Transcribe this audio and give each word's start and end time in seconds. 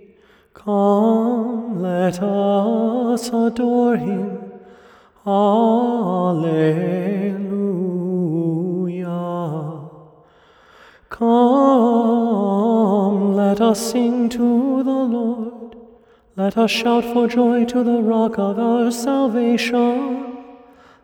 Come, 0.54 1.82
let 1.82 2.22
us 2.22 3.30
adore 3.30 3.96
him. 3.96 4.52
Alleluia. 5.26 7.11
Us 13.72 13.92
sing 13.92 14.28
to 14.28 14.84
the 14.84 15.00
Lord. 15.18 15.78
Let 16.36 16.58
us 16.58 16.70
shout 16.70 17.06
for 17.06 17.30
joy 17.30 17.64
to 17.66 17.84
the 17.86 18.02
rock 18.02 18.38
of 18.38 18.60
our 18.60 18.92
salvation. 18.92 20.36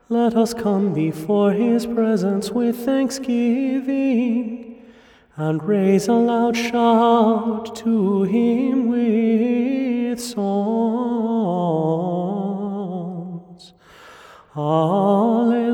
Let 0.10 0.36
us 0.36 0.54
come 0.54 0.94
before 0.94 1.54
his 1.54 1.86
presence 1.86 2.52
with 2.52 2.84
thanksgiving 2.84 4.84
and 5.38 5.64
raise 5.64 6.10
a 6.10 6.14
loud 6.14 6.58
shout 6.58 7.74
to 7.78 8.24
him 8.24 8.90
with 8.90 10.20
songs. 10.20 10.44
Alleluia. 14.58 15.67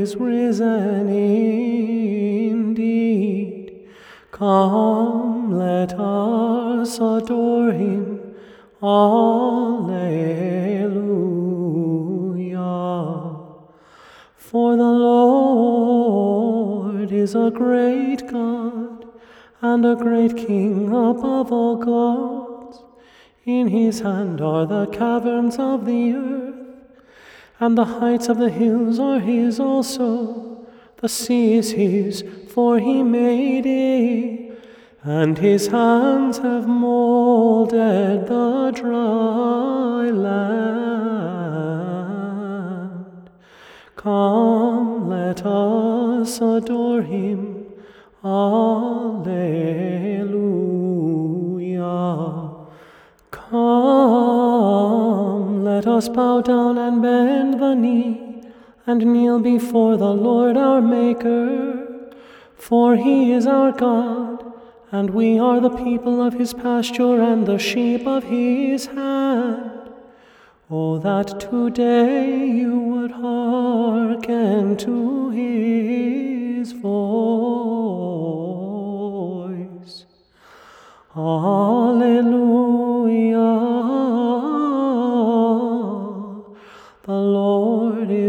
Is 0.00 0.16
risen 0.16 1.08
indeed. 2.50 3.88
Come, 4.30 5.52
let 5.52 5.92
us 5.92 6.96
adore 6.96 7.72
him. 7.72 8.34
Alleluia. 8.82 9.36
For 14.36 14.76
the 14.76 14.92
Lord 15.06 17.12
is 17.12 17.34
a 17.34 17.50
great 17.50 18.26
God 18.26 19.06
and 19.60 19.84
a 19.84 19.96
great 19.96 20.34
King 20.34 20.88
above 20.88 21.52
all 21.52 21.76
gods. 21.76 22.82
In 23.44 23.68
his 23.68 24.00
hand 24.00 24.40
are 24.40 24.64
the 24.64 24.86
caverns 24.86 25.58
of 25.58 25.84
the 25.84 26.14
earth, 26.14 26.59
and 27.60 27.76
the 27.76 27.84
heights 27.84 28.28
of 28.28 28.38
the 28.38 28.48
hills 28.50 28.98
are 28.98 29.20
his 29.20 29.60
also. 29.60 30.66
The 30.96 31.08
sea 31.08 31.54
is 31.54 31.72
his, 31.72 32.24
for 32.48 32.78
he 32.78 33.02
made 33.02 33.66
it, 33.66 34.58
and 35.02 35.38
his 35.38 35.66
hands 35.68 36.38
have 36.38 36.66
molded 36.66 38.26
the 38.26 38.72
dry 38.74 40.10
land. 40.10 40.70
Come, 43.96 45.10
let 45.10 45.44
us 45.44 46.40
adore 46.40 47.02
him. 47.02 47.66
Alleluia. 48.24 48.70
Come, 53.30 54.39
let 55.80 55.88
us 55.88 56.10
bow 56.10 56.42
down 56.42 56.76
and 56.76 57.00
bend 57.00 57.58
the 57.58 57.74
knee 57.74 58.42
and 58.86 59.06
kneel 59.06 59.40
before 59.40 59.96
the 59.96 60.12
Lord 60.12 60.58
our 60.58 60.82
Maker. 60.82 62.12
For 62.54 62.96
he 62.96 63.32
is 63.32 63.46
our 63.46 63.72
God, 63.72 64.44
and 64.92 65.08
we 65.08 65.38
are 65.38 65.58
the 65.58 65.70
people 65.70 66.20
of 66.20 66.34
his 66.34 66.52
pasture 66.52 67.22
and 67.22 67.46
the 67.46 67.58
sheep 67.58 68.06
of 68.06 68.24
his 68.24 68.88
hand. 68.88 69.90
Oh, 70.70 70.98
that 70.98 71.40
today 71.40 72.46
you 72.46 72.78
would 72.78 73.12
hearken 73.12 74.76
to 74.76 75.30
his 75.30 76.72
voice. 76.72 76.90
Alleluia. 81.16 82.69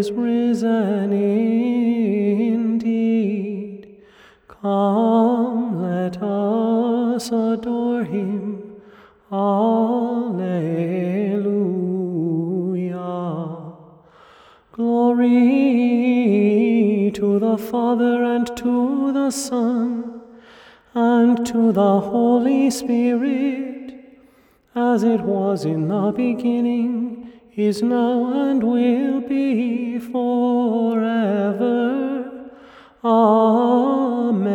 Is 0.02 0.12
risen 0.14 1.14
indeed. 2.54 2.82
Come, 4.48 5.84
let 5.84 6.18
us 6.24 7.28
adore 7.28 8.04
him. 8.04 8.82
Alleluia. 9.32 9.92
Glory 14.72 15.42
to 17.14 17.38
the 17.38 17.58
Father 17.60 18.24
and 18.24 18.48
to 18.58 19.14
the 19.14 19.30
Son 19.30 20.22
and 20.96 21.46
to 21.46 21.72
the 21.72 22.00
Holy 22.00 22.72
Spirit, 22.72 23.94
as 24.74 25.04
it 25.04 25.22
was 25.22 25.64
in 25.64 25.88
the 25.90 26.12
beginning, 26.12 27.01
is 27.56 27.82
now, 27.82 28.32
and 28.50 28.64
will 28.64 29.22
be 29.22 30.00
forever. 30.00 31.02
Amen. 33.04 34.52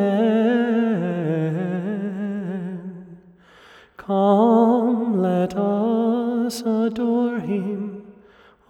Come, 3.97 5.21
let 5.21 5.55
us 5.57 6.61
adore 6.62 7.41
him. 7.41 8.07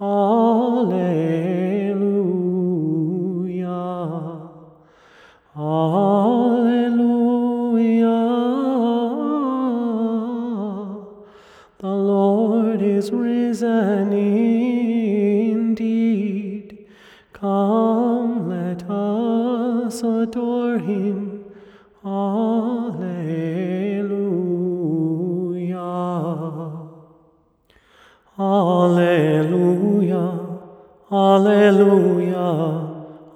Alleluia. 0.01 1.56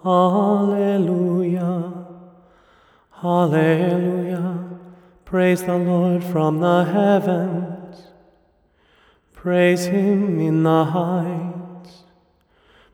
Alleluia. 0.05 1.93
Alleluia. 3.23 4.69
Praise 5.25 5.63
the 5.63 5.77
Lord 5.77 6.25
from 6.25 6.61
the 6.61 6.85
heavens. 6.85 8.03
Praise 9.33 9.87
him 9.87 10.41
in 10.41 10.63
the 10.63 10.85
heights. 10.85 12.05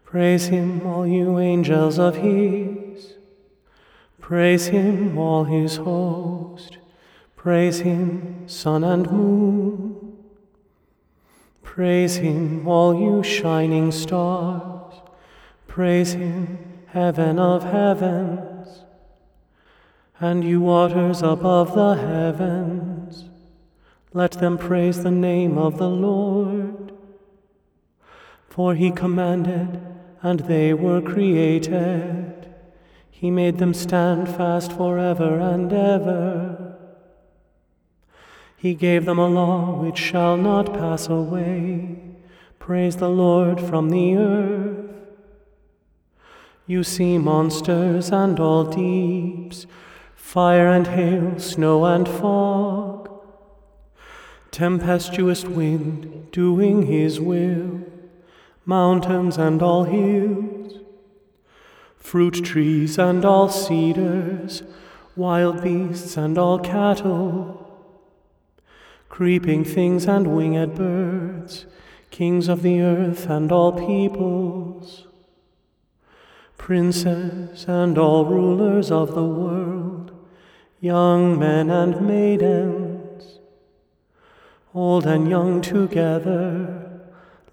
Praise 0.05 0.47
him, 0.47 0.87
all 0.87 1.07
you 1.07 1.39
angels 1.39 1.99
of 1.99 2.17
his. 2.17 3.15
Praise 4.21 4.67
him, 4.67 5.19
all 5.19 5.45
his 5.45 5.77
host. 5.77 6.79
Praise 7.37 7.81
him, 7.81 8.49
sun 8.49 8.83
and 8.85 9.11
moon. 9.11 10.17
Praise 11.63 12.17
him, 12.17 12.67
all 12.67 12.95
you 12.99 13.23
shining 13.23 13.93
stars. 13.93 14.95
Praise 15.67 16.15
him, 16.15 16.76
heaven 16.97 17.39
of 17.39 17.63
heavens. 17.63 18.85
And 20.19 20.43
you 20.43 20.63
waters 20.63 21.21
above 21.21 21.75
the 21.75 21.93
heavens, 21.93 23.29
let 24.15 24.33
them 24.33 24.57
praise 24.57 25.03
the 25.03 25.11
name 25.11 25.59
of 25.59 25.77
the 25.77 25.91
Lord. 25.91 26.93
For 28.49 28.75
he 28.75 28.91
commanded, 28.91 29.79
and 30.23 30.41
they 30.41 30.73
were 30.73 31.03
created. 31.03 32.55
He 33.11 33.31
made 33.31 33.59
them 33.59 33.75
stand 33.75 34.31
fast 34.35 34.73
forever 34.73 35.39
and 35.39 35.71
ever. 35.71 36.79
He 38.57 38.73
gave 38.75 39.05
them 39.05 39.19
a 39.19 39.29
law 39.29 39.83
which 39.83 39.99
shall 39.99 40.39
not 40.39 40.73
pass 40.73 41.09
away. 41.09 41.99
Praise 42.59 42.97
the 42.97 43.11
Lord 43.11 43.61
from 43.61 43.91
the 43.91 44.17
earth. 44.17 44.86
You 46.69 46.83
sea 46.83 47.17
monsters 47.17 48.11
and 48.11 48.41
all 48.41 48.65
deeps, 48.65 49.67
fire 50.17 50.67
and 50.67 50.89
hail, 50.89 51.39
snow 51.39 51.85
and 51.85 52.09
fog, 52.09 53.09
tempestuous 54.51 55.45
wind 55.45 56.33
doing 56.33 56.87
his 56.87 57.21
will, 57.21 57.83
mountains 58.65 59.39
and 59.39 59.63
all 59.63 59.85
hills. 59.85 60.81
Fruit 61.99 62.45
trees 62.45 62.99
and 62.99 63.25
all 63.25 63.49
cedars, 63.49 64.65
wild 65.15 65.63
beasts 65.63 66.17
and 66.17 66.37
all 66.37 66.59
cattle, 66.59 67.63
creeping 69.09 69.65
things 69.65 70.07
and 70.07 70.37
winged 70.37 70.75
birds, 70.75 71.67
kings 72.11 72.49
of 72.49 72.63
the 72.63 72.81
earth 72.81 73.31
and 73.31 73.53
all 73.53 73.73
peoples, 73.73 75.06
princes 76.57 77.65
and 77.69 77.97
all 77.99 78.25
rulers 78.25 78.91
of 78.91 79.15
the 79.15 79.25
world, 79.25 80.13
young 80.81 81.39
men 81.39 81.71
and 81.71 82.07
maidens, 82.07 83.39
old 84.75 85.07
and 85.07 85.29
young 85.29 85.61
together, 85.61 87.01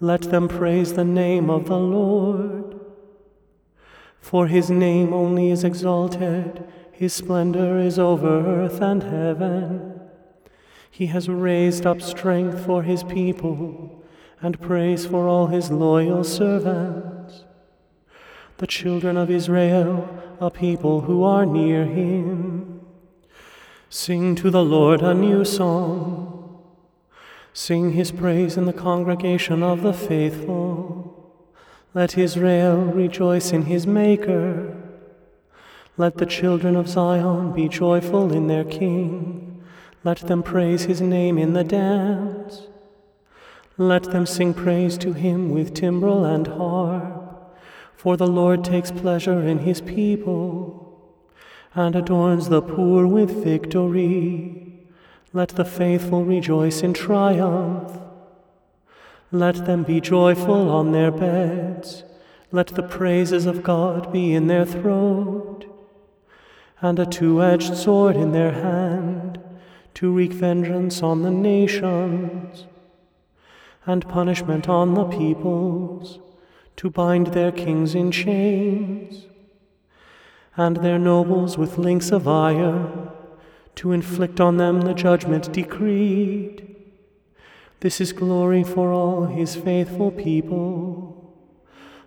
let 0.00 0.22
them 0.22 0.48
praise 0.48 0.94
the 0.94 1.04
name 1.04 1.48
of 1.48 1.66
the 1.66 1.78
Lord. 1.78 2.80
For 4.20 4.46
his 4.46 4.70
name 4.70 5.12
only 5.12 5.50
is 5.50 5.64
exalted, 5.64 6.64
his 6.92 7.12
splendor 7.12 7.78
is 7.78 7.98
over 7.98 8.64
earth 8.64 8.80
and 8.80 9.02
heaven. 9.02 10.00
He 10.90 11.06
has 11.06 11.28
raised 11.28 11.86
up 11.86 12.00
strength 12.00 12.64
for 12.64 12.82
his 12.82 13.02
people 13.02 14.04
and 14.40 14.60
praise 14.60 15.06
for 15.06 15.26
all 15.26 15.48
his 15.48 15.70
loyal 15.70 16.22
servants. 16.22 17.13
The 18.58 18.66
children 18.66 19.16
of 19.16 19.30
Israel, 19.30 20.08
a 20.40 20.50
people 20.50 21.02
who 21.02 21.24
are 21.24 21.44
near 21.44 21.84
him. 21.84 22.80
Sing 23.90 24.34
to 24.36 24.50
the 24.50 24.64
Lord 24.64 25.02
a 25.02 25.12
new 25.12 25.44
song. 25.44 26.62
Sing 27.52 27.92
his 27.92 28.12
praise 28.12 28.56
in 28.56 28.66
the 28.66 28.72
congregation 28.72 29.62
of 29.62 29.82
the 29.82 29.92
faithful. 29.92 31.32
Let 31.94 32.18
Israel 32.18 32.76
rejoice 32.76 33.52
in 33.52 33.62
his 33.62 33.86
Maker. 33.86 34.76
Let 35.96 36.16
the 36.16 36.26
children 36.26 36.74
of 36.74 36.88
Zion 36.88 37.52
be 37.52 37.68
joyful 37.68 38.32
in 38.32 38.48
their 38.48 38.64
King. 38.64 39.62
Let 40.02 40.18
them 40.18 40.42
praise 40.42 40.84
his 40.84 41.00
name 41.00 41.38
in 41.38 41.52
the 41.52 41.64
dance. 41.64 42.62
Let 43.78 44.04
them 44.04 44.26
sing 44.26 44.54
praise 44.54 44.98
to 44.98 45.12
him 45.12 45.50
with 45.50 45.74
timbrel 45.74 46.24
and 46.24 46.46
harp. 46.46 47.03
For 48.04 48.18
the 48.18 48.26
Lord 48.26 48.62
takes 48.62 48.90
pleasure 48.90 49.40
in 49.40 49.60
his 49.60 49.80
people 49.80 51.16
and 51.74 51.96
adorns 51.96 52.50
the 52.50 52.60
poor 52.60 53.06
with 53.06 53.42
victory. 53.42 54.84
Let 55.32 55.48
the 55.48 55.64
faithful 55.64 56.22
rejoice 56.22 56.82
in 56.82 56.92
triumph. 56.92 57.98
Let 59.32 59.64
them 59.64 59.84
be 59.84 60.02
joyful 60.02 60.68
on 60.68 60.92
their 60.92 61.10
beds. 61.10 62.04
Let 62.52 62.66
the 62.66 62.82
praises 62.82 63.46
of 63.46 63.62
God 63.62 64.12
be 64.12 64.34
in 64.34 64.48
their 64.48 64.66
throat, 64.66 65.64
and 66.82 66.98
a 66.98 67.06
two 67.06 67.42
edged 67.42 67.74
sword 67.74 68.16
in 68.16 68.32
their 68.32 68.52
hand, 68.52 69.40
to 69.94 70.12
wreak 70.12 70.34
vengeance 70.34 71.02
on 71.02 71.22
the 71.22 71.30
nations, 71.30 72.66
and 73.86 74.06
punishment 74.06 74.68
on 74.68 74.92
the 74.92 75.06
peoples, 75.06 76.18
to 76.76 76.90
bind 76.90 77.28
their 77.28 77.52
kings 77.52 77.94
in 77.94 78.10
chains, 78.10 79.26
and 80.56 80.78
their 80.78 80.98
nobles 80.98 81.58
with 81.58 81.78
links 81.78 82.10
of 82.10 82.28
iron, 82.28 83.10
to 83.76 83.92
inflict 83.92 84.40
on 84.40 84.56
them 84.56 84.82
the 84.82 84.94
judgment 84.94 85.52
decreed 85.52 86.74
this 87.84 88.00
is 88.00 88.14
glory 88.14 88.64
for 88.64 88.92
all 88.92 89.26
his 89.26 89.56
faithful 89.56 90.10
people. 90.10 91.36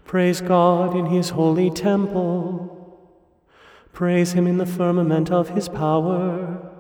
Praise 0.05 0.41
God 0.41 0.95
in 0.95 1.05
his 1.05 1.29
holy 1.29 1.69
temple. 1.69 3.07
Praise 3.93 4.31
him 4.31 4.47
in 4.47 4.57
the 4.57 4.65
firmament 4.65 5.29
of 5.29 5.49
his 5.49 5.69
power. 5.69 6.73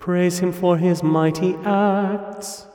Praise 0.00 0.40
him 0.40 0.50
for 0.50 0.78
his 0.78 1.04
mighty 1.04 1.54
acts. 1.64 2.66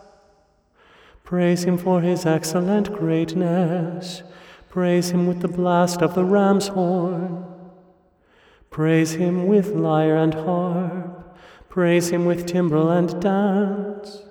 Praise 1.32 1.64
him 1.64 1.78
for 1.78 2.02
his 2.02 2.26
excellent 2.26 2.92
greatness. 2.92 4.22
Praise 4.68 5.12
him 5.12 5.28
with 5.28 5.40
the 5.40 5.48
blast 5.48 6.02
of 6.02 6.14
the 6.14 6.26
ram's 6.26 6.68
horn. 6.68 7.46
Praise 8.70 9.14
him 9.14 9.48
with 9.48 9.68
lyre 9.68 10.18
and 10.18 10.34
harp. 10.34 11.38
Praise 11.70 12.10
him 12.10 12.26
with 12.26 12.46
timbrel 12.46 12.90
and 12.90 13.22
dance. 13.22 14.24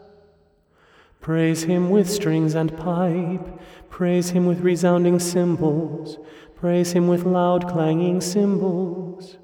Praise 1.23 1.63
him 1.63 1.89
with 1.89 2.11
strings 2.11 2.55
and 2.55 2.77
pipe. 2.77 3.59
Praise 3.89 4.33
him 4.33 4.45
with 4.45 4.61
resounding 4.61 5.19
cymbals. 5.19 6.19
Praise 6.55 6.93
him 6.93 7.09
with 7.09 7.25
loud 7.25 7.67
clanging 7.67 8.21
cymbals. 8.21 9.39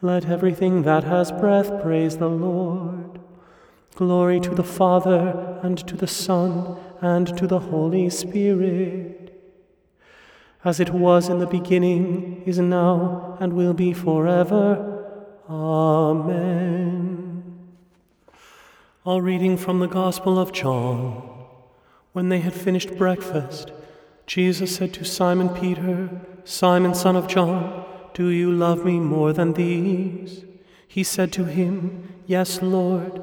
Let 0.00 0.24
everything 0.24 0.80
that 0.84 1.04
has 1.04 1.30
breath 1.30 1.82
praise 1.82 2.16
the 2.16 2.30
Lord. 2.30 3.20
Glory 3.98 4.38
to 4.38 4.54
the 4.54 4.62
Father, 4.62 5.58
and 5.60 5.76
to 5.88 5.96
the 5.96 6.06
Son, 6.06 6.76
and 7.00 7.36
to 7.36 7.48
the 7.48 7.58
Holy 7.58 8.08
Spirit. 8.08 9.34
As 10.64 10.78
it 10.78 10.90
was 10.90 11.28
in 11.28 11.40
the 11.40 11.48
beginning, 11.48 12.44
is 12.46 12.60
now, 12.60 13.36
and 13.40 13.54
will 13.54 13.74
be 13.74 13.92
forever. 13.92 15.04
Amen. 15.50 17.42
A 19.04 19.20
reading 19.20 19.56
from 19.56 19.80
the 19.80 19.88
Gospel 19.88 20.38
of 20.38 20.52
John. 20.52 21.28
When 22.12 22.28
they 22.28 22.38
had 22.38 22.54
finished 22.54 22.96
breakfast, 22.96 23.72
Jesus 24.28 24.76
said 24.76 24.94
to 24.94 25.04
Simon 25.04 25.48
Peter, 25.48 26.08
Simon, 26.44 26.94
son 26.94 27.16
of 27.16 27.26
John, 27.26 27.84
do 28.14 28.28
you 28.28 28.52
love 28.52 28.84
me 28.84 29.00
more 29.00 29.32
than 29.32 29.54
these? 29.54 30.44
He 30.86 31.02
said 31.02 31.32
to 31.32 31.46
him, 31.46 32.14
Yes, 32.28 32.62
Lord, 32.62 33.22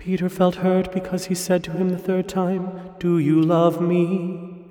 Peter 0.00 0.30
felt 0.30 0.56
hurt 0.56 0.90
because 0.94 1.26
he 1.26 1.34
said 1.34 1.62
to 1.62 1.72
him 1.72 1.90
the 1.90 1.98
third 1.98 2.26
time, 2.26 2.94
Do 2.98 3.18
you 3.18 3.38
love 3.38 3.82
me? 3.82 4.64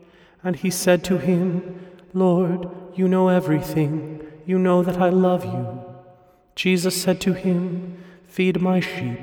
And 0.44 0.56
he 0.56 0.72
said 0.72 1.04
to 1.04 1.20
him, 1.20 1.80
Lord, 2.16 2.68
you 2.96 3.08
know 3.08 3.28
everything. 3.30 4.26
You 4.48 4.58
know 4.58 4.82
that 4.82 4.98
I 4.98 5.10
love 5.10 5.46
you. 5.46 5.86
Jesus 6.56 7.00
said 7.00 7.22
to 7.22 7.34
him, 7.34 8.04
Feed 8.26 8.60
my 8.60 8.80
sheep. 8.80 9.20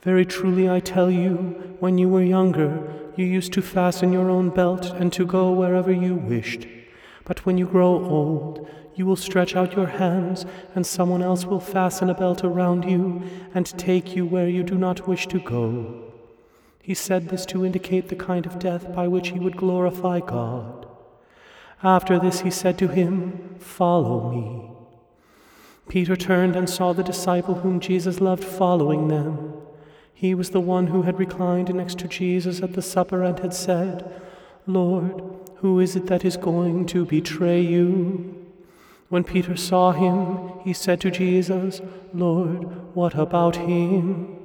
Very 0.00 0.24
truly 0.24 0.70
I 0.70 0.80
tell 0.80 1.10
you, 1.10 1.76
when 1.80 1.98
you 1.98 2.08
were 2.08 2.22
younger, 2.22 2.90
you 3.14 3.26
used 3.26 3.52
to 3.52 3.60
fasten 3.60 4.14
your 4.14 4.30
own 4.30 4.48
belt 4.48 4.86
and 4.86 5.12
to 5.12 5.26
go 5.26 5.52
wherever 5.52 5.92
you 5.92 6.14
wished. 6.14 6.66
But 7.24 7.44
when 7.44 7.58
you 7.58 7.66
grow 7.66 7.92
old, 7.92 8.66
you 9.00 9.06
will 9.06 9.16
stretch 9.16 9.56
out 9.56 9.76
your 9.76 9.86
hands, 9.86 10.44
and 10.74 10.86
someone 10.86 11.22
else 11.22 11.46
will 11.46 11.58
fasten 11.58 12.10
a 12.10 12.14
belt 12.14 12.44
around 12.44 12.84
you 12.84 13.22
and 13.54 13.64
take 13.78 14.14
you 14.14 14.26
where 14.26 14.46
you 14.46 14.62
do 14.62 14.74
not 14.74 15.08
wish 15.08 15.26
to 15.26 15.40
go. 15.40 16.12
He 16.82 16.92
said 16.92 17.30
this 17.30 17.46
to 17.46 17.64
indicate 17.64 18.08
the 18.10 18.14
kind 18.14 18.44
of 18.44 18.58
death 18.58 18.94
by 18.94 19.08
which 19.08 19.28
he 19.28 19.38
would 19.38 19.56
glorify 19.56 20.20
God. 20.20 20.86
After 21.82 22.18
this, 22.18 22.42
he 22.42 22.50
said 22.50 22.76
to 22.76 22.88
him, 22.88 23.54
Follow 23.58 24.30
me. 24.30 24.70
Peter 25.88 26.14
turned 26.14 26.54
and 26.54 26.68
saw 26.68 26.92
the 26.92 27.02
disciple 27.02 27.54
whom 27.54 27.80
Jesus 27.80 28.20
loved 28.20 28.44
following 28.44 29.08
them. 29.08 29.54
He 30.12 30.34
was 30.34 30.50
the 30.50 30.60
one 30.60 30.88
who 30.88 31.04
had 31.04 31.18
reclined 31.18 31.74
next 31.74 31.98
to 32.00 32.06
Jesus 32.06 32.60
at 32.60 32.74
the 32.74 32.82
supper 32.82 33.24
and 33.24 33.38
had 33.38 33.54
said, 33.54 34.12
Lord, 34.66 35.22
who 35.60 35.80
is 35.80 35.96
it 35.96 36.06
that 36.08 36.22
is 36.22 36.36
going 36.36 36.84
to 36.88 37.06
betray 37.06 37.62
you? 37.62 38.39
When 39.10 39.24
Peter 39.24 39.56
saw 39.56 39.90
him, 39.90 40.60
he 40.62 40.72
said 40.72 41.00
to 41.00 41.10
Jesus, 41.10 41.80
Lord, 42.14 42.94
what 42.94 43.16
about 43.16 43.56
him? 43.56 44.38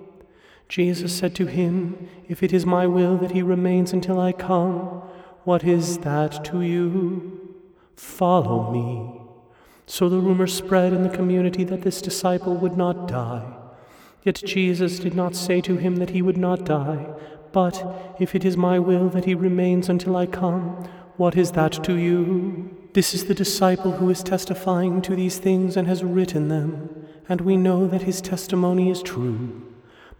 Jesus 0.67 1.15
said 1.15 1.35
to 1.35 1.45
him, 1.45 2.09
If 2.27 2.41
it 2.41 2.51
is 2.51 2.65
my 2.65 2.87
will 2.87 3.15
that 3.17 3.31
he 3.31 3.43
remains 3.43 3.93
until 3.93 4.19
I 4.19 4.31
come, 4.31 5.03
what 5.43 5.63
is 5.63 5.99
that 5.99 6.43
to 6.45 6.61
you? 6.61 7.55
Follow 7.95 8.71
me. 8.71 9.21
So 9.85 10.09
the 10.09 10.17
rumor 10.17 10.47
spread 10.47 10.93
in 10.93 11.03
the 11.03 11.15
community 11.15 11.63
that 11.65 11.83
this 11.83 12.01
disciple 12.01 12.55
would 12.55 12.75
not 12.75 13.07
die. 13.07 13.45
Yet 14.23 14.41
Jesus 14.43 14.97
did 14.97 15.13
not 15.13 15.35
say 15.35 15.61
to 15.61 15.77
him 15.77 15.97
that 15.97 16.09
he 16.09 16.23
would 16.23 16.37
not 16.37 16.65
die, 16.65 17.05
but, 17.51 18.15
If 18.19 18.33
it 18.33 18.43
is 18.43 18.57
my 18.57 18.79
will 18.79 19.09
that 19.09 19.25
he 19.25 19.35
remains 19.35 19.89
until 19.89 20.15
I 20.17 20.25
come, 20.25 20.89
what 21.17 21.37
is 21.37 21.51
that 21.51 21.83
to 21.83 21.93
you? 21.93 22.84
This 22.95 23.13
is 23.13 23.25
the 23.25 23.35
disciple 23.35 23.91
who 23.91 24.09
is 24.09 24.23
testifying 24.23 25.01
to 25.01 25.17
these 25.17 25.37
things 25.37 25.75
and 25.75 25.85
has 25.85 26.01
written 26.01 26.47
them, 26.47 27.05
and 27.27 27.41
we 27.41 27.57
know 27.57 27.87
that 27.87 28.03
his 28.03 28.21
testimony 28.21 28.89
is 28.89 29.03
true. 29.03 29.63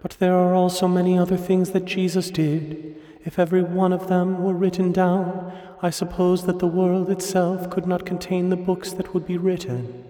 But 0.02 0.18
there 0.20 0.34
are 0.34 0.54
also 0.54 0.86
many 0.86 1.18
other 1.18 1.38
things 1.38 1.72
that 1.72 1.86
Jesus 1.86 2.30
did. 2.30 2.98
If 3.24 3.40
every 3.40 3.64
one 3.64 3.94
of 3.94 4.10
them 4.10 4.44
were 4.44 4.54
written 4.54 4.92
down, 4.92 5.54
I 5.82 5.90
suppose 5.90 6.46
that 6.48 6.60
the 6.60 6.68
world 6.68 7.10
itself 7.10 7.70
could 7.70 7.88
not 7.88 8.06
contain 8.06 8.50
the 8.50 8.58
books 8.58 8.92
that 8.92 9.14
would 9.14 9.26
be 9.26 9.38
written. 9.38 10.04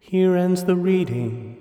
Here 0.00 0.34
ends 0.34 0.64
the 0.64 0.74
reading. 0.74 1.58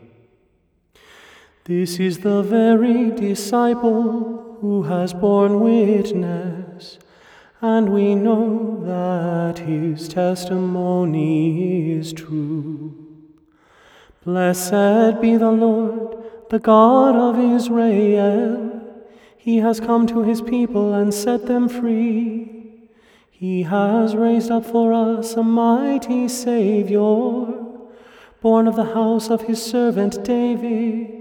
This 1.65 1.99
is 1.99 2.21
the 2.21 2.41
very 2.41 3.11
disciple 3.11 4.57
who 4.61 4.81
has 4.81 5.13
borne 5.13 5.59
witness 5.59 6.97
and 7.61 7.93
we 7.93 8.15
know 8.15 8.81
that 8.85 9.59
his 9.59 10.07
testimony 10.07 11.91
is 11.91 12.11
true. 12.11 12.93
Blessed 14.25 15.21
be 15.21 15.37
the 15.37 15.51
Lord, 15.51 16.17
the 16.49 16.57
God 16.57 17.15
of 17.15 17.39
Israel. 17.39 18.81
He 19.37 19.57
has 19.57 19.79
come 19.79 20.07
to 20.07 20.23
his 20.23 20.41
people 20.41 20.93
and 20.93 21.13
set 21.13 21.45
them 21.45 21.69
free. 21.69 22.87
He 23.29 23.63
has 23.63 24.15
raised 24.15 24.49
up 24.49 24.65
for 24.65 24.91
us 24.91 25.33
a 25.35 25.43
mighty 25.43 26.27
Saviour, 26.27 27.87
born 28.41 28.67
of 28.67 28.75
the 28.75 28.93
house 28.93 29.29
of 29.29 29.43
his 29.43 29.63
servant 29.63 30.23
David. 30.23 31.20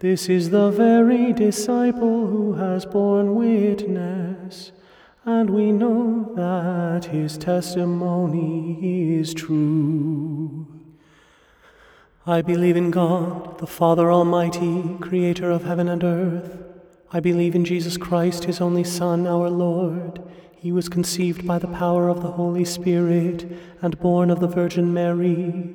This 0.00 0.28
is 0.28 0.50
the 0.50 0.70
very 0.70 1.32
disciple 1.32 2.26
who 2.26 2.52
has 2.52 2.84
borne 2.84 3.34
witness, 3.34 4.72
and 5.24 5.48
we 5.48 5.72
know 5.72 6.34
that 6.36 7.06
his 7.06 7.38
testimony 7.38 9.16
is 9.16 9.32
true. 9.32 10.66
I 12.26 12.42
believe 12.42 12.76
in 12.76 12.90
God, 12.90 13.56
the 13.58 13.66
Father 13.66 14.12
Almighty, 14.12 14.98
creator 15.00 15.50
of 15.50 15.64
heaven 15.64 15.88
and 15.88 16.04
earth. 16.04 16.58
I 17.10 17.20
believe 17.20 17.54
in 17.54 17.64
Jesus 17.64 17.96
Christ, 17.96 18.44
his 18.44 18.60
only 18.60 18.84
Son, 18.84 19.26
our 19.26 19.48
Lord. 19.48 20.20
He 20.54 20.72
was 20.72 20.90
conceived 20.90 21.46
by 21.46 21.58
the 21.58 21.68
power 21.68 22.10
of 22.10 22.20
the 22.20 22.32
Holy 22.32 22.66
Spirit 22.66 23.50
and 23.80 23.98
born 23.98 24.30
of 24.30 24.40
the 24.40 24.48
Virgin 24.48 24.92
Mary. 24.92 25.74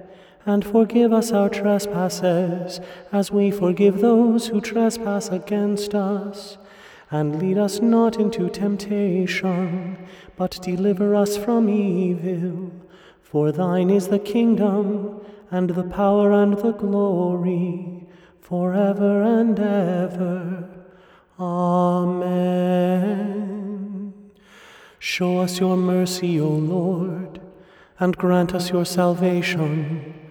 and 0.45 0.65
forgive 0.65 1.13
us 1.13 1.31
our 1.31 1.49
trespasses, 1.49 2.79
as 3.11 3.31
we 3.31 3.51
forgive 3.51 4.01
those 4.01 4.47
who 4.47 4.59
trespass 4.59 5.29
against 5.29 5.93
us. 5.93 6.57
And 7.09 7.39
lead 7.39 7.57
us 7.57 7.79
not 7.81 8.17
into 8.17 8.49
temptation, 8.49 9.97
but 10.37 10.59
deliver 10.61 11.13
us 11.15 11.37
from 11.37 11.69
evil. 11.69 12.71
For 13.21 13.51
thine 13.51 13.89
is 13.89 14.07
the 14.07 14.19
kingdom, 14.19 15.21
and 15.51 15.71
the 15.71 15.83
power, 15.83 16.31
and 16.31 16.57
the 16.57 16.71
glory, 16.71 18.07
forever 18.39 19.21
and 19.21 19.59
ever. 19.59 20.69
Amen. 21.39 22.81
Show 24.99 25.39
us 25.39 25.59
your 25.59 25.75
mercy, 25.75 26.39
O 26.39 26.47
Lord, 26.47 27.41
and 27.99 28.15
grant 28.15 28.55
us 28.55 28.69
your 28.69 28.85
salvation. 28.85 30.30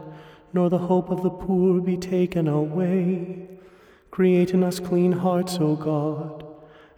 nor 0.53 0.69
the 0.69 0.77
hope 0.77 1.09
of 1.09 1.23
the 1.23 1.29
poor 1.29 1.79
be 1.81 1.97
taken 1.97 2.47
away. 2.47 3.47
Create 4.11 4.51
in 4.51 4.63
us 4.63 4.79
clean 4.79 5.13
hearts, 5.13 5.57
O 5.59 5.75
God, 5.75 6.45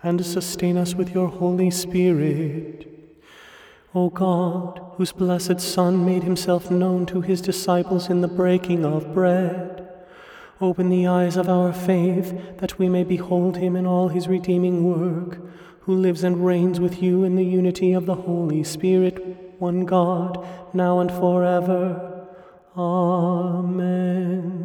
and 0.01 0.25
sustain 0.25 0.77
us 0.77 0.95
with 0.95 1.13
your 1.13 1.27
Holy 1.27 1.69
Spirit. 1.69 2.87
O 3.95 4.09
God, 4.09 4.81
whose 4.95 5.11
blessed 5.11 5.59
Son 5.59 6.03
made 6.03 6.23
himself 6.23 6.71
known 6.71 7.05
to 7.05 7.21
his 7.21 7.41
disciples 7.41 8.09
in 8.09 8.21
the 8.21 8.27
breaking 8.27 8.83
of 8.83 9.13
bread, 9.13 9.87
open 10.59 10.89
the 10.89 11.05
eyes 11.05 11.37
of 11.37 11.47
our 11.47 11.71
faith 11.71 12.57
that 12.57 12.79
we 12.79 12.89
may 12.89 13.03
behold 13.03 13.57
him 13.57 13.75
in 13.75 13.85
all 13.85 14.07
his 14.07 14.27
redeeming 14.27 14.83
work, 14.83 15.39
who 15.81 15.93
lives 15.93 16.23
and 16.23 16.43
reigns 16.43 16.79
with 16.79 17.03
you 17.03 17.23
in 17.23 17.35
the 17.35 17.45
unity 17.45 17.93
of 17.93 18.07
the 18.07 18.15
Holy 18.15 18.63
Spirit, 18.63 19.53
one 19.59 19.85
God, 19.85 20.43
now 20.73 20.99
and 20.99 21.11
forever. 21.11 22.12
Amen. 22.75 24.63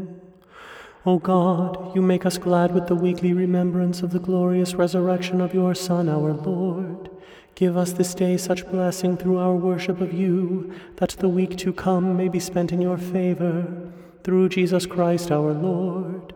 O 1.04 1.18
God, 1.18 1.94
you 1.94 2.02
make 2.02 2.26
us 2.26 2.38
glad 2.38 2.74
with 2.74 2.86
the 2.86 2.94
weekly 2.94 3.32
remembrance 3.32 4.02
of 4.02 4.10
the 4.12 4.18
glorious 4.18 4.74
resurrection 4.74 5.40
of 5.40 5.54
your 5.54 5.74
Son, 5.74 6.08
our 6.08 6.32
Lord. 6.32 7.10
Give 7.54 7.76
us 7.76 7.92
this 7.92 8.14
day 8.14 8.36
such 8.36 8.68
blessing 8.70 9.16
through 9.16 9.38
our 9.38 9.54
worship 9.54 10.00
of 10.00 10.12
you, 10.12 10.72
that 10.96 11.10
the 11.18 11.28
week 11.28 11.56
to 11.58 11.72
come 11.72 12.16
may 12.16 12.28
be 12.28 12.40
spent 12.40 12.72
in 12.72 12.80
your 12.80 12.98
favor. 12.98 13.90
Through 14.22 14.50
Jesus 14.50 14.86
Christ 14.86 15.30
our 15.30 15.52
Lord. 15.52 16.34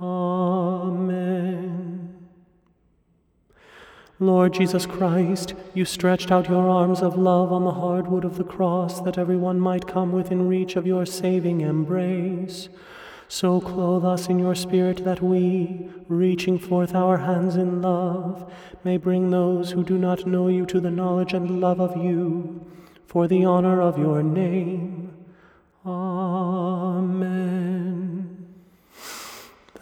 Amen. 0.00 1.34
Lord 4.20 4.54
Jesus 4.54 4.86
Christ, 4.86 5.54
you 5.74 5.84
stretched 5.84 6.30
out 6.30 6.48
your 6.48 6.68
arms 6.68 7.00
of 7.00 7.18
love 7.18 7.52
on 7.52 7.64
the 7.64 7.72
hardwood 7.72 8.24
of 8.24 8.38
the 8.38 8.44
cross 8.44 9.00
that 9.00 9.18
everyone 9.18 9.58
might 9.58 9.88
come 9.88 10.12
within 10.12 10.46
reach 10.46 10.76
of 10.76 10.86
your 10.86 11.04
saving 11.04 11.62
embrace. 11.62 12.68
So 13.26 13.60
clothe 13.60 14.04
us 14.04 14.28
in 14.28 14.38
your 14.38 14.54
Spirit 14.54 15.04
that 15.04 15.20
we, 15.20 15.90
reaching 16.08 16.60
forth 16.60 16.94
our 16.94 17.18
hands 17.18 17.56
in 17.56 17.82
love, 17.82 18.52
may 18.84 18.98
bring 18.98 19.30
those 19.30 19.72
who 19.72 19.82
do 19.82 19.98
not 19.98 20.26
know 20.26 20.46
you 20.46 20.64
to 20.66 20.78
the 20.78 20.92
knowledge 20.92 21.32
and 21.32 21.60
love 21.60 21.80
of 21.80 21.96
you, 21.96 22.64
for 23.06 23.26
the 23.26 23.44
honor 23.44 23.82
of 23.82 23.98
your 23.98 24.22
name. 24.22 25.12
Amen. 25.84 27.34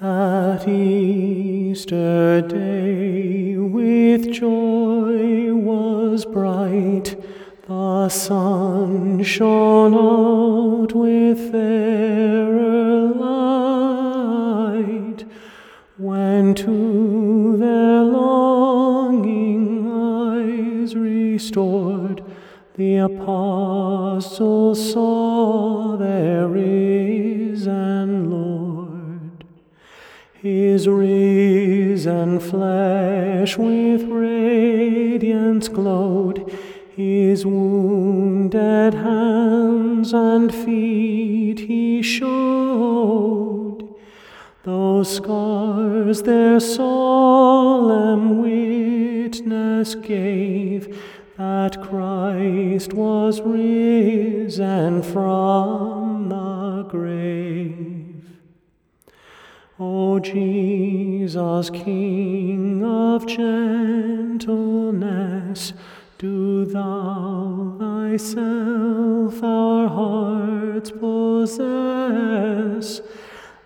That 0.01 0.67
Easter 0.67 2.41
day 2.41 3.22
the 8.03 8.09
sun 8.09 9.23
shone 9.23 9.95
out 9.95 10.93
with 10.93 11.53
fairer 11.53 13.07
light, 13.27 14.45
when 15.99 16.53
to 16.53 17.57
their 17.59 18.03
longing 18.03 19.89
eyes 19.89 20.97
restored, 20.97 22.25
the 22.75 22.97
apostles 22.97 24.93
saw 24.93 25.97
their 25.97 26.49
risen 26.49 28.29
Lord. 28.29 29.45
His 30.41 30.89
risen 30.89 32.41
flesh 32.41 33.57
with 33.57 34.03
radiance 34.03 35.69
glowed, 35.69 36.53
his 36.97 37.47
wounded 37.47 38.95
hands 38.95 40.13
and 40.13 40.55
feet 40.55 41.61
he 41.61 42.03
showed. 42.03 43.95
Those 44.65 45.17
scars 45.17 46.23
their 46.23 46.61
solemn 46.61 48.43
witness 48.43 49.95
gave 49.95 50.99
that 51.37 51.83
Christ 51.83 52.93
was 52.93 53.41
risen 53.41 55.03
from 55.03 56.29
the 56.29 56.85
grave. 56.89 58.25
O 59.81 60.21
Jesus, 60.21 61.71
King 61.71 62.85
of 62.85 63.27
gentleness, 63.27 64.43
do 66.23 66.65
thou 66.67 67.75
thyself 67.81 69.43
our 69.43 69.89
hearts 69.89 70.93
possess, 70.93 73.01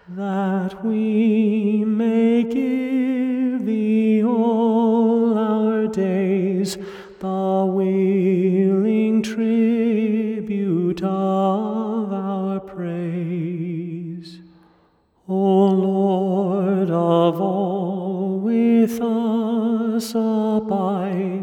that 0.08 0.82
we 0.82 1.84
may 1.84 2.42
give 2.44 3.66
thee 3.66 4.24
all 4.24 5.36
our 5.36 5.86
days 5.86 6.78
the 7.18 7.70
willing 7.70 9.22
tribute 9.22 11.02
of 11.02 12.10
our 12.10 12.58
praise. 12.58 14.40
O 15.28 15.34
Lord 15.34 16.90
of 16.90 17.38
all, 17.38 18.38
with 18.38 18.98
us 19.02 20.14
abide 20.14 21.35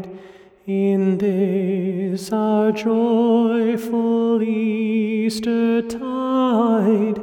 in 0.66 1.18
this 1.18 2.32
our 2.32 2.72
joyful 2.72 4.42
Easter 4.42 5.82
tide. 5.82 7.20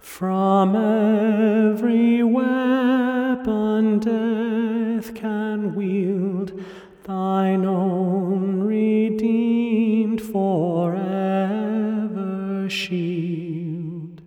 From 0.00 0.74
every 0.74 2.24
weapon 2.24 4.00
death 4.00 5.14
can 5.14 5.76
wield, 5.76 6.60
thine 7.04 7.64
own 7.64 8.64
redeemed 8.64 10.20
forever 10.20 10.98
shield. 12.68 14.20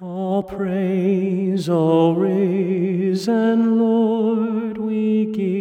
All 0.00 0.44
praise, 0.44 1.68
O 1.68 2.12
risen 2.12 3.80
Lord, 3.80 4.78
we 4.78 5.26
give 5.32 5.55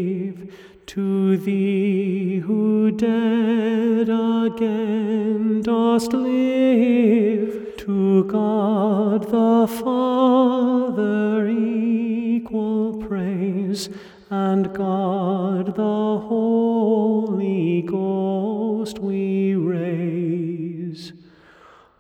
to 0.96 1.36
thee 1.36 2.38
who 2.38 2.90
dead 2.90 4.08
again 4.08 5.62
dost 5.62 6.14
live. 6.14 7.76
To 7.80 8.24
God 8.24 9.30
the 9.30 9.68
Father 9.68 11.50
equal 11.50 12.96
praise, 13.06 13.90
and 14.30 14.74
God 14.74 15.76
the 15.76 16.20
Holy 16.30 17.82
Ghost 17.82 19.00
we 19.00 19.54
raise. 19.56 21.12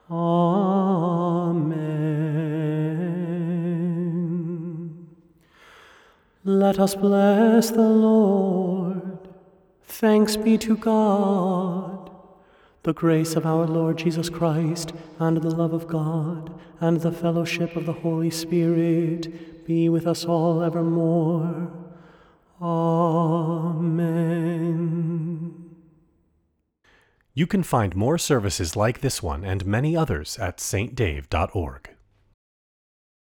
Amen. 0.09 1.75
Let 6.45 6.79
us 6.79 6.95
bless 6.95 7.71
the 7.71 7.81
Lord. 7.81 8.84
Thanks 9.87 10.35
be 10.35 10.57
to 10.59 10.75
God. 10.75 12.11
The 12.83 12.93
grace 12.93 13.35
of 13.35 13.45
our 13.45 13.65
Lord 13.65 13.97
Jesus 13.97 14.29
Christ, 14.29 14.93
and 15.19 15.37
the 15.37 15.49
love 15.49 15.73
of 15.73 15.87
God, 15.87 16.53
and 16.79 17.01
the 17.01 17.11
fellowship 17.11 17.75
of 17.75 17.85
the 17.85 17.93
Holy 17.93 18.29
Spirit 18.29 19.65
be 19.65 19.89
with 19.89 20.05
us 20.05 20.25
all 20.25 20.61
evermore. 20.61 21.71
Amen. 22.61 24.05
You 27.33 27.47
can 27.47 27.63
find 27.63 27.95
more 27.95 28.17
services 28.17 28.75
like 28.75 29.01
this 29.01 29.21
one 29.23 29.43
and 29.43 29.65
many 29.65 29.97
others 29.97 30.37
at 30.37 30.57
saintdave.org. 30.57 31.94